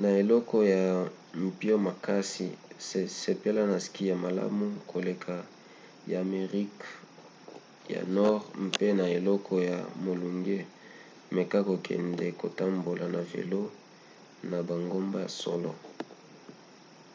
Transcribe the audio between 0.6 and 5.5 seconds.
ya mpio makasi sepela na ski ya malamu koleka